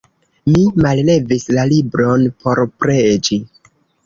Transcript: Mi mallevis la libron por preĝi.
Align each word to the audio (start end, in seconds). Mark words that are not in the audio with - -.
Mi 0.53 0.61
mallevis 0.85 1.45
la 1.57 1.67
libron 1.73 2.25
por 2.41 2.63
preĝi. 2.81 3.41